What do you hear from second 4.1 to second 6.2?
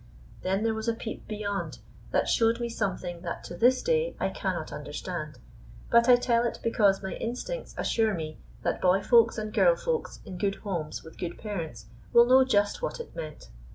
I cannot understand, but I